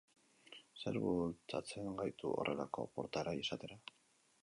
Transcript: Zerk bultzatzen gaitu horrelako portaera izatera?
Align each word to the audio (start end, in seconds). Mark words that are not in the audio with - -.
Zerk 0.83 0.97
bultzatzen 1.03 1.93
gaitu 2.01 2.35
horrelako 2.41 2.89
portaera 2.99 3.39
izatera? 3.45 3.83